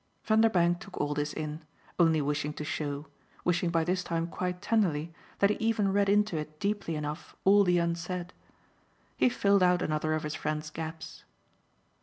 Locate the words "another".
9.83-10.15